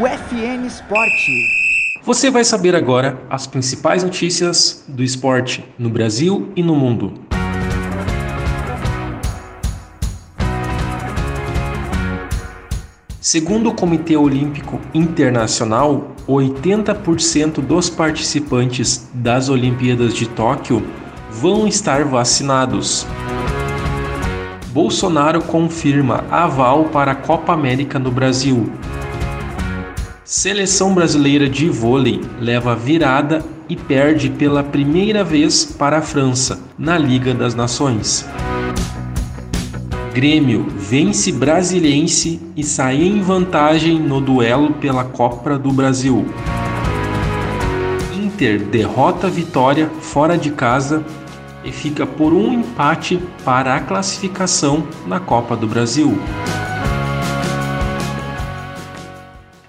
o 0.00 0.06
FN 0.06 0.64
Esporte. 0.64 1.48
Você 2.04 2.30
vai 2.30 2.44
saber 2.44 2.76
agora 2.76 3.20
as 3.28 3.48
principais 3.48 4.04
notícias 4.04 4.84
do 4.86 5.02
esporte 5.02 5.64
no 5.76 5.90
Brasil 5.90 6.52
e 6.54 6.62
no 6.62 6.76
mundo. 6.76 7.14
Segundo 13.20 13.70
o 13.70 13.74
Comitê 13.74 14.16
Olímpico 14.16 14.80
Internacional, 14.94 16.14
80% 16.28 17.60
dos 17.60 17.90
participantes 17.90 19.08
das 19.12 19.48
Olimpíadas 19.48 20.14
de 20.14 20.28
Tóquio 20.28 20.80
vão 21.28 21.66
estar 21.66 22.04
vacinados. 22.04 23.04
Bolsonaro 24.68 25.42
confirma 25.42 26.24
aval 26.30 26.84
para 26.84 27.10
a 27.10 27.16
Copa 27.16 27.52
América 27.52 27.98
no 27.98 28.12
Brasil. 28.12 28.70
Seleção 30.28 30.92
brasileira 30.92 31.48
de 31.48 31.70
vôlei 31.70 32.20
leva 32.38 32.76
virada 32.76 33.42
e 33.66 33.74
perde 33.74 34.28
pela 34.28 34.62
primeira 34.62 35.24
vez 35.24 35.64
para 35.64 35.96
a 35.96 36.02
França 36.02 36.60
na 36.78 36.98
Liga 36.98 37.32
das 37.32 37.54
Nações. 37.54 38.28
Grêmio 40.12 40.66
vence 40.76 41.32
Brasiliense 41.32 42.42
e 42.54 42.62
sai 42.62 42.96
em 42.96 43.22
vantagem 43.22 43.98
no 43.98 44.20
duelo 44.20 44.74
pela 44.74 45.02
Copa 45.02 45.58
do 45.58 45.72
Brasil. 45.72 46.26
Inter 48.14 48.62
derrota 48.66 49.30
Vitória 49.30 49.88
fora 50.02 50.36
de 50.36 50.50
casa 50.50 51.02
e 51.64 51.72
fica 51.72 52.06
por 52.06 52.34
um 52.34 52.52
empate 52.52 53.18
para 53.46 53.76
a 53.76 53.80
classificação 53.80 54.86
na 55.06 55.18
Copa 55.18 55.56
do 55.56 55.66
Brasil. 55.66 56.18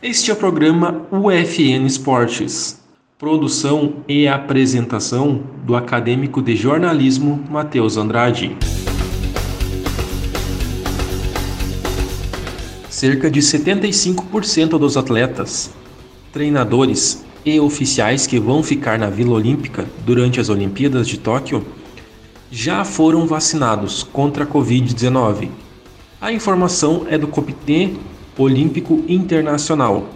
Este 0.00 0.30
é 0.30 0.34
o 0.34 0.36
programa 0.36 1.02
UFN 1.10 1.84
Esportes. 1.84 2.80
Produção 3.18 3.94
e 4.06 4.28
apresentação 4.28 5.42
do 5.64 5.74
acadêmico 5.74 6.40
de 6.40 6.54
jornalismo 6.54 7.44
Matheus 7.50 7.96
Andrade. 7.96 8.56
cerca 12.88 13.30
de 13.30 13.40
75% 13.40 14.70
dos 14.70 14.96
atletas, 14.96 15.70
treinadores 16.32 17.24
e 17.44 17.60
oficiais 17.60 18.26
que 18.26 18.40
vão 18.40 18.60
ficar 18.60 18.98
na 18.98 19.08
Vila 19.08 19.34
Olímpica 19.34 19.86
durante 20.04 20.40
as 20.40 20.48
Olimpíadas 20.48 21.06
de 21.06 21.16
Tóquio 21.16 21.64
já 22.50 22.84
foram 22.84 23.24
vacinados 23.24 24.02
contra 24.02 24.42
a 24.42 24.46
Covid-19. 24.46 25.48
A 26.20 26.32
informação 26.32 27.06
é 27.08 27.16
do 27.16 27.28
Comitê 27.28 27.92
Olímpico 28.38 29.04
Internacional, 29.08 30.08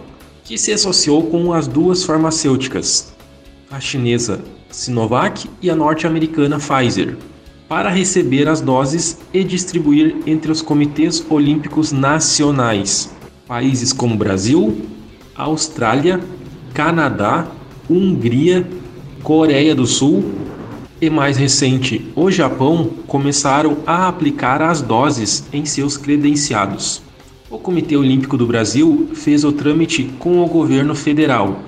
que 0.45 0.57
se 0.57 0.71
associou 0.71 1.23
com 1.23 1.51
as 1.51 1.67
duas 1.67 2.05
farmacêuticas, 2.05 3.13
a 3.69 3.81
chinesa 3.81 4.41
Sinovac 4.71 5.49
e 5.61 5.69
a 5.69 5.75
norte-americana 5.75 6.57
Pfizer 6.57 7.17
para 7.67 7.89
receber 7.89 8.47
as 8.47 8.61
doses 8.61 9.19
e 9.33 9.43
distribuir 9.43 10.15
entre 10.25 10.51
os 10.51 10.61
comitês 10.61 11.25
olímpicos 11.29 11.91
nacionais. 11.91 13.13
Países 13.45 13.91
como 13.91 14.15
Brasil, 14.15 14.77
Austrália, 15.35 16.19
Canadá, 16.73 17.47
Hungria, 17.89 18.65
Coreia 19.21 19.75
do 19.75 19.85
Sul 19.85 20.31
e 21.01 21.09
mais 21.09 21.35
recente, 21.35 22.09
o 22.15 22.31
Japão 22.31 22.89
começaram 23.05 23.79
a 23.85 24.07
aplicar 24.07 24.61
as 24.61 24.81
doses 24.81 25.43
em 25.51 25.65
seus 25.65 25.97
credenciados. 25.97 27.01
O 27.53 27.59
Comitê 27.59 27.95
Olímpico 27.95 28.35
do 28.35 28.47
Brasil 28.47 29.09
fez 29.13 29.43
o 29.43 29.51
trâmite 29.51 30.05
com 30.17 30.43
o 30.43 30.47
governo 30.47 30.95
federal, 30.95 31.59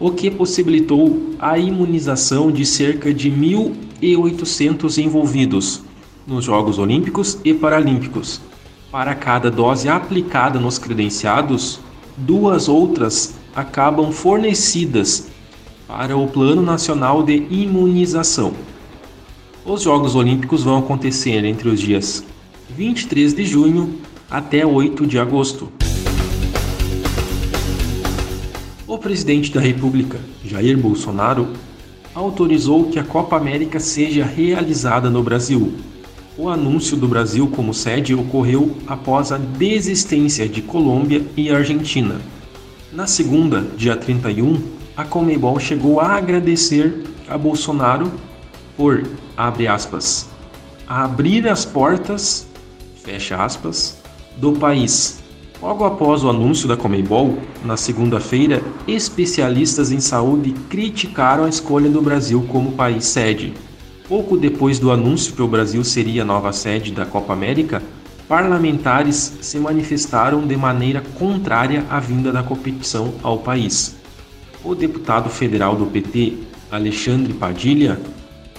o 0.00 0.10
que 0.10 0.32
possibilitou 0.32 1.30
a 1.38 1.56
imunização 1.56 2.50
de 2.50 2.66
cerca 2.66 3.14
de 3.14 3.30
mil 3.30 3.72
e 4.02 4.16
800 4.16 4.98
envolvidos 4.98 5.80
nos 6.26 6.44
Jogos 6.44 6.76
Olímpicos 6.76 7.38
e 7.44 7.54
Paralímpicos. 7.54 8.40
Para 8.90 9.14
cada 9.14 9.48
dose 9.48 9.88
aplicada 9.88 10.58
nos 10.58 10.76
credenciados, 10.76 11.78
duas 12.16 12.68
outras 12.68 13.36
acabam 13.54 14.10
fornecidas 14.10 15.28
para 15.86 16.16
o 16.16 16.26
Plano 16.26 16.62
Nacional 16.62 17.22
de 17.22 17.46
Imunização. 17.48 18.54
Os 19.64 19.82
Jogos 19.82 20.16
Olímpicos 20.16 20.64
vão 20.64 20.78
acontecer 20.78 21.44
entre 21.44 21.68
os 21.68 21.78
dias 21.78 22.24
23 22.70 23.34
de 23.34 23.44
junho 23.44 23.94
até 24.30 24.66
8 24.66 25.06
de 25.06 25.18
agosto. 25.18 25.72
O 28.86 28.98
presidente 28.98 29.52
da 29.52 29.60
República, 29.60 30.18
Jair 30.44 30.76
Bolsonaro, 30.76 31.48
autorizou 32.14 32.90
que 32.90 32.98
a 32.98 33.04
Copa 33.04 33.36
América 33.36 33.80
seja 33.80 34.24
realizada 34.24 35.08
no 35.08 35.22
Brasil. 35.22 35.74
O 36.36 36.48
anúncio 36.48 36.96
do 36.96 37.08
Brasil 37.08 37.48
como 37.48 37.72
sede 37.72 38.14
ocorreu 38.14 38.76
após 38.86 39.32
a 39.32 39.38
desistência 39.38 40.48
de 40.48 40.62
Colômbia 40.62 41.24
e 41.36 41.50
Argentina. 41.50 42.16
Na 42.92 43.06
segunda, 43.06 43.62
dia 43.76 43.96
31, 43.96 44.62
a 44.96 45.04
Comebol 45.04 45.58
chegou 45.58 46.00
a 46.00 46.16
agradecer 46.16 47.04
a 47.28 47.36
Bolsonaro 47.36 48.10
por, 48.76 49.04
abre 49.36 49.66
aspas, 49.66 50.28
abrir 50.86 51.48
as 51.48 51.64
portas, 51.64 52.46
fecha 53.02 53.42
aspas, 53.42 53.97
do 54.38 54.52
país 54.52 55.18
Logo 55.60 55.84
após 55.84 56.22
o 56.22 56.30
anúncio 56.30 56.68
da 56.68 56.76
Comembol, 56.76 57.36
na 57.64 57.76
segunda-feira, 57.76 58.62
especialistas 58.86 59.90
em 59.90 59.98
saúde 59.98 60.52
criticaram 60.70 61.44
a 61.44 61.48
escolha 61.48 61.90
do 61.90 62.00
Brasil 62.00 62.46
como 62.48 62.72
país 62.72 63.06
sede. 63.06 63.52
Pouco 64.08 64.36
depois 64.36 64.78
do 64.78 64.92
anúncio 64.92 65.34
que 65.34 65.42
o 65.42 65.48
Brasil 65.48 65.82
seria 65.82 66.22
a 66.22 66.24
nova 66.24 66.52
sede 66.52 66.92
da 66.92 67.04
Copa 67.04 67.32
América, 67.32 67.82
parlamentares 68.28 69.36
se 69.40 69.58
manifestaram 69.58 70.46
de 70.46 70.56
maneira 70.56 71.02
contrária 71.18 71.84
à 71.90 71.98
vinda 71.98 72.30
da 72.30 72.44
competição 72.44 73.14
ao 73.20 73.38
país. 73.38 73.96
O 74.62 74.76
deputado 74.76 75.28
federal 75.28 75.74
do 75.74 75.86
PT, 75.86 76.34
Alexandre 76.70 77.32
Padilha, 77.32 78.00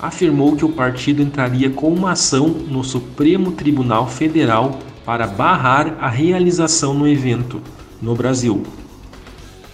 afirmou 0.01 0.53
que 0.53 0.65
o 0.65 0.73
partido 0.73 1.21
entraria 1.21 1.69
com 1.69 1.93
uma 1.93 2.11
ação 2.11 2.49
no 2.49 2.83
Supremo 2.83 3.53
Tribunal 3.53 4.05
Federal 4.05 4.79
para 5.09 5.25
barrar 5.25 5.97
a 5.99 6.07
realização 6.07 6.93
no 6.93 7.07
evento 7.07 7.59
no 7.99 8.13
Brasil. 8.13 8.61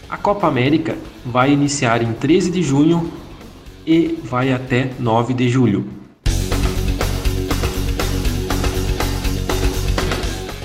A 0.10 0.16
Copa 0.16 0.48
América 0.48 0.96
vai 1.26 1.52
iniciar 1.52 2.02
em 2.02 2.14
13 2.14 2.50
de 2.50 2.64
junho 2.64 3.12
e 3.86 4.18
vai 4.24 4.54
até 4.54 4.94
9 4.98 5.34
de 5.34 5.50
julho. 5.50 5.90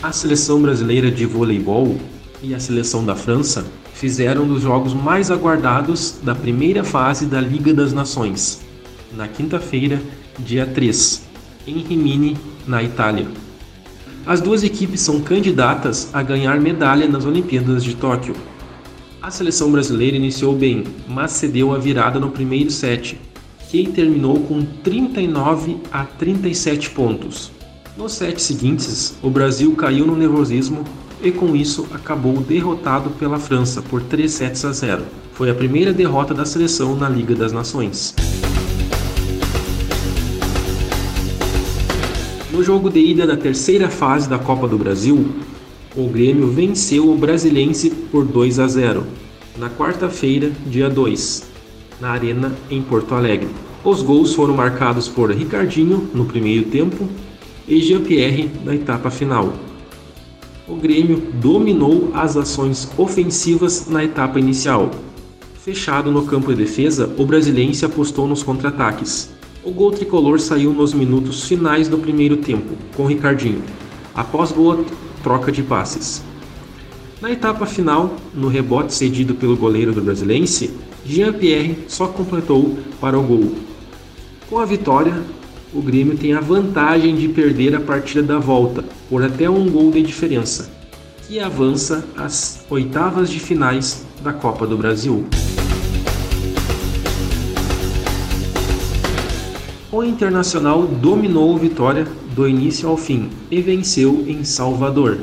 A 0.01 0.13
seleção 0.13 0.63
brasileira 0.63 1.11
de 1.11 1.27
voleibol 1.27 1.97
e 2.41 2.55
a 2.55 2.61
seleção 2.61 3.05
da 3.05 3.17
França 3.17 3.67
fizeram 3.93 4.47
dos 4.47 4.63
jogos 4.63 4.95
mais 4.95 5.33
aguardados 5.33 6.21
da 6.23 6.33
primeira 6.33 6.85
fase 6.85 7.27
da 7.27 7.41
Liga 7.41 7.75
das 7.75 7.93
Nações, 7.93 8.61
na 9.17 9.27
quinta-feira, 9.27 10.01
dia 10.39 10.65
3, 10.65 11.23
em 11.67 11.79
Rimini, 11.79 12.39
na 12.69 12.81
Itália. 12.85 13.50
As 14.27 14.41
duas 14.41 14.63
equipes 14.63 15.01
são 15.01 15.21
candidatas 15.21 16.11
a 16.13 16.23
ganhar 16.23 16.61
medalha 16.61 17.09
nas 17.09 17.25
Olimpíadas 17.25 17.83
de 17.83 17.97
Tóquio. 17.97 18.35
A 19.21 19.31
seleção 19.31 19.73
brasileira 19.73 20.17
iniciou 20.17 20.55
bem, 20.55 20.85
mas 21.09 21.33
cedeu 21.33 21.75
a 21.75 21.79
virada 21.79 22.21
no 22.21 22.31
primeiro 22.31 22.71
set, 22.71 23.19
que 23.71 23.89
terminou 23.89 24.41
com 24.41 24.63
39 24.63 25.79
a 25.91 26.05
37 26.05 26.91
pontos. 26.91 27.51
Nos 27.97 28.13
sets 28.13 28.45
seguintes, 28.45 29.15
o 29.23 29.31
Brasil 29.31 29.75
caiu 29.75 30.07
no 30.07 30.17
nervosismo 30.17 30.85
e 31.23 31.31
com 31.31 31.57
isso 31.57 31.87
acabou 31.93 32.41
derrotado 32.41 33.11
pela 33.11 33.39
França 33.39 33.83
por 33.83 34.03
3 34.03 34.31
sets 34.31 34.65
a 34.65 34.73
0. 34.73 35.03
Foi 35.33 35.51
a 35.51 35.55
primeira 35.55 35.93
derrota 35.93 36.35
da 36.35 36.45
seleção 36.45 36.95
na 36.95 37.09
Liga 37.09 37.35
das 37.35 37.53
Nações. 37.53 38.15
No 42.61 42.67
jogo 42.67 42.91
de 42.91 43.01
ida 43.01 43.27
da 43.27 43.39
terceira 43.39 43.89
fase 43.89 44.29
da 44.29 44.39
Copa 44.39 44.69
do 44.69 44.77
Brasil, 44.77 45.27
o 45.97 46.07
Grêmio 46.09 46.47
venceu 46.49 47.11
o 47.11 47.17
Brasiliense 47.17 47.89
por 47.89 48.23
2 48.23 48.59
a 48.59 48.69
0 48.69 49.03
na 49.57 49.71
quarta-feira, 49.71 50.53
dia 50.67 50.91
2, 50.91 51.43
na 51.99 52.11
Arena 52.11 52.55
em 52.71 52.83
Porto 52.83 53.15
Alegre. 53.15 53.49
Os 53.83 54.03
gols 54.03 54.35
foram 54.35 54.53
marcados 54.53 55.09
por 55.09 55.31
Ricardinho 55.31 56.11
no 56.13 56.27
primeiro 56.27 56.67
tempo 56.67 57.09
e 57.67 57.81
Jean-Pierre 57.81 58.51
na 58.63 58.75
etapa 58.75 59.11
final. 59.11 59.55
O 60.69 60.77
Grêmio 60.77 61.33
dominou 61.41 62.11
as 62.13 62.37
ações 62.37 62.91
ofensivas 62.99 63.89
na 63.89 64.05
etapa 64.05 64.39
inicial. 64.39 64.91
Fechado 65.65 66.13
no 66.13 66.27
campo 66.27 66.55
de 66.55 66.63
defesa, 66.63 67.11
o 67.17 67.25
Brasiliense 67.25 67.87
apostou 67.87 68.29
nos 68.29 68.43
contra-ataques 68.43 69.31
o 69.63 69.71
gol 69.71 69.91
tricolor 69.91 70.41
saiu 70.41 70.73
nos 70.73 70.95
minutos 70.95 71.45
finais 71.47 71.89
do 71.89 71.99
primeiro 71.99 72.39
tempo, 72.39 72.75
com 72.97 73.07
Ricardinho, 73.07 73.63
após 74.15 74.53
boa 74.53 74.85
troca 75.23 75.53
de 75.53 75.63
passes. 75.63 76.23
Na 77.21 77.31
etapa 77.31 77.67
final, 77.67 78.17
no 78.35 78.49
rebote 78.49 78.95
cedido 78.95 79.35
pelo 79.35 79.57
goleiro 79.57 79.93
do 79.93 80.01
Brasilense, 80.01 80.71
Jean-Pierre 81.05 81.85
só 81.89 82.07
completou 82.07 82.79
para 83.01 83.19
o 83.19 83.23
gol. 83.23 83.55
Com 84.49 84.59
a 84.59 84.65
vitória, 84.65 85.23
o 85.73 85.83
Grêmio 85.83 86.17
tem 86.17 86.33
a 86.33 86.41
vantagem 86.41 87.15
de 87.15 87.29
perder 87.29 87.77
a 87.77 87.81
partida 87.81 88.23
da 88.23 88.39
volta 88.39 88.83
por 89.09 89.23
até 89.23 89.49
um 89.49 89.69
gol 89.69 89.91
de 89.91 90.03
diferença, 90.03 90.71
que 91.29 91.39
avança 91.39 92.05
às 92.17 92.65
oitavas 92.71 93.31
de 93.31 93.39
finais 93.39 94.05
da 94.23 94.33
Copa 94.33 94.67
do 94.67 94.77
Brasil. 94.77 95.27
O 100.01 100.03
Internacional 100.03 100.87
dominou 100.87 101.55
o 101.55 101.59
Vitória 101.59 102.07
do 102.35 102.49
início 102.49 102.89
ao 102.89 102.97
fim 102.97 103.29
e 103.51 103.61
venceu 103.61 104.25
em 104.27 104.43
Salvador. 104.45 105.19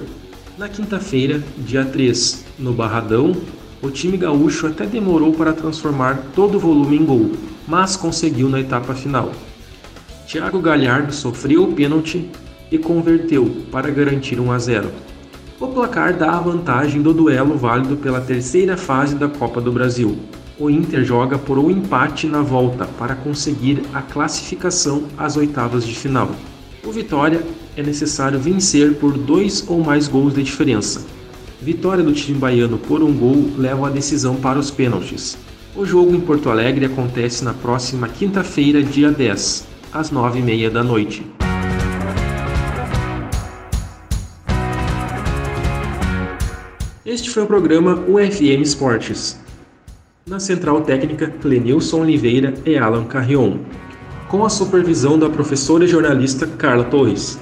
Na 0.55 0.69
quinta-feira, 0.69 1.43
dia 1.57 1.83
3, 1.83 2.45
no 2.59 2.73
Barradão, 2.73 3.35
o 3.81 3.89
time 3.89 4.17
gaúcho 4.17 4.67
até 4.67 4.85
demorou 4.85 5.33
para 5.33 5.51
transformar 5.51 6.27
todo 6.35 6.57
o 6.57 6.59
volume 6.59 6.95
em 6.95 7.03
gol, 7.03 7.31
mas 7.67 7.95
conseguiu 7.95 8.49
na 8.49 8.59
etapa 8.59 8.93
final. 8.93 9.31
Thiago 10.27 10.61
Galhardo 10.61 11.11
sofreu 11.11 11.63
o 11.63 11.73
pênalti 11.73 12.29
e 12.71 12.77
converteu 12.77 13.63
para 13.71 13.89
garantir 13.89 14.39
1 14.39 14.51
a 14.51 14.59
0. 14.59 14.91
O 15.59 15.69
placar 15.69 16.15
dá 16.15 16.33
a 16.33 16.39
vantagem 16.39 17.01
do 17.01 17.15
duelo 17.15 17.57
válido 17.57 17.97
pela 17.97 18.21
terceira 18.21 18.77
fase 18.77 19.15
da 19.15 19.27
Copa 19.27 19.59
do 19.59 19.71
Brasil. 19.71 20.19
O 20.59 20.71
Inter 20.71 21.03
joga 21.03 21.37
por 21.37 21.59
um 21.59 21.69
empate 21.69 22.25
na 22.25 22.41
volta 22.41 22.85
para 22.97 23.13
conseguir 23.13 23.83
a 23.93 24.01
classificação 24.01 25.03
às 25.15 25.37
oitavas 25.37 25.85
de 25.85 25.93
final. 25.93 26.31
O 26.83 26.91
Vitória 26.91 27.43
é 27.75 27.83
necessário 27.83 28.39
vencer 28.39 28.95
por 28.95 29.15
dois 29.15 29.63
ou 29.67 29.83
mais 29.83 30.07
gols 30.07 30.33
de 30.33 30.41
diferença. 30.41 31.05
Vitória 31.61 32.03
do 32.03 32.11
time 32.11 32.39
baiano 32.39 32.79
por 32.79 33.03
um 33.03 33.13
gol 33.13 33.51
leva 33.55 33.85
a 33.85 33.91
decisão 33.91 34.35
para 34.37 34.57
os 34.57 34.71
pênaltis. 34.71 35.37
O 35.75 35.85
jogo 35.85 36.15
em 36.15 36.19
Porto 36.19 36.49
Alegre 36.49 36.85
acontece 36.85 37.43
na 37.43 37.53
próxima 37.53 38.07
quinta-feira, 38.07 38.81
dia 38.81 39.11
10, 39.11 39.67
às 39.93 40.09
nove 40.09 40.39
e 40.39 40.41
meia 40.41 40.71
da 40.71 40.83
noite. 40.83 41.23
Este 47.05 47.29
foi 47.29 47.43
o 47.43 47.47
programa 47.47 47.93
UFM 48.07 48.61
Esportes. 48.63 49.39
Na 50.27 50.41
central 50.41 50.81
técnica, 50.81 51.27
Clenilson 51.41 52.01
Oliveira 52.01 52.53
e 52.65 52.77
Alan 52.77 53.05
Carrion, 53.05 53.59
com 54.27 54.43
a 54.43 54.49
supervisão 54.49 55.17
da 55.17 55.29
professora 55.29 55.85
e 55.85 55.87
jornalista 55.87 56.45
Carla 56.45 56.83
Torres. 56.83 57.39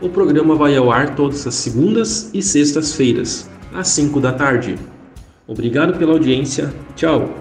O 0.00 0.08
programa 0.08 0.54
vai 0.54 0.76
ao 0.76 0.92
ar 0.92 1.16
todas 1.16 1.44
as 1.44 1.56
segundas 1.56 2.30
e 2.32 2.40
sextas-feiras, 2.40 3.50
às 3.74 3.88
5 3.88 4.20
da 4.20 4.32
tarde. 4.32 4.76
Obrigado 5.44 5.98
pela 5.98 6.12
audiência. 6.12 6.72
Tchau! 6.94 7.34